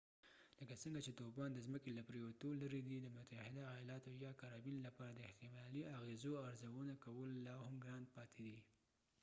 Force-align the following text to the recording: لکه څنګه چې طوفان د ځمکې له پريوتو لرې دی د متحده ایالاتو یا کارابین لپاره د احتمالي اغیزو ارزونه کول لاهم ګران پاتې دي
لکه 0.59 0.75
څنګه 0.83 0.99
چې 1.05 1.17
طوفان 1.21 1.49
د 1.53 1.59
ځمکې 1.67 1.91
له 1.97 2.03
پريوتو 2.09 2.47
لرې 2.61 2.81
دی 2.89 2.97
د 3.01 3.07
متحده 3.17 3.63
ایالاتو 3.73 4.11
یا 4.25 4.31
کارابین 4.41 4.77
لپاره 4.87 5.11
د 5.13 5.19
احتمالي 5.29 5.81
اغیزو 5.99 6.31
ارزونه 6.47 6.93
کول 7.05 7.29
لاهم 7.47 7.75
ګران 7.85 8.03
پاتې 8.15 8.41
دي 8.53 8.59